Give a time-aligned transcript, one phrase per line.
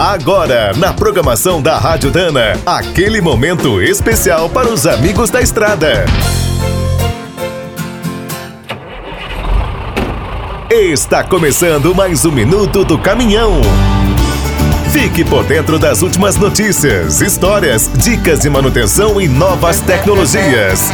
[0.00, 6.06] Agora, na programação da Rádio Dana, aquele momento especial para os amigos da estrada.
[10.70, 13.60] Está começando mais um minuto do caminhão.
[14.90, 20.90] Fique por dentro das últimas notícias, histórias, dicas de manutenção e novas tecnologias.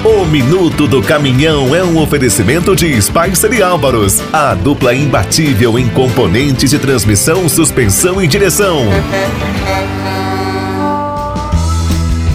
[0.03, 5.89] O Minuto do Caminhão é um oferecimento de Spicer e Álvaros, a dupla imbatível em
[5.89, 8.85] componentes de transmissão, suspensão e direção.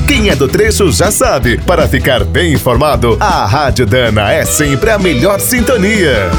[0.06, 4.90] Quem é do trecho já sabe, para ficar bem informado, a Rádio Dana é sempre
[4.90, 6.30] a melhor sintonia.